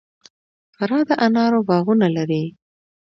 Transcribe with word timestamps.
فراه 0.75 1.03
د 1.09 1.11
انارو 1.25 1.59
باغونه 1.69 2.07
لري 2.17 2.43